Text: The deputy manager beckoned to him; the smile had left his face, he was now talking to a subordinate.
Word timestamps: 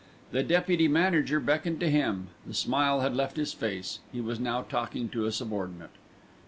The 0.31 0.41
deputy 0.41 0.87
manager 0.87 1.39
beckoned 1.39 1.79
to 1.81 1.87
him; 1.91 2.29
the 2.47 2.55
smile 2.55 3.01
had 3.01 3.15
left 3.15 3.37
his 3.37 3.53
face, 3.53 3.99
he 4.11 4.19
was 4.19 4.39
now 4.39 4.63
talking 4.63 5.09
to 5.09 5.27
a 5.27 5.31
subordinate. 5.31 5.91